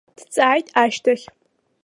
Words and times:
Дҵааит 0.17 0.67
ашьҭахь. 0.81 1.25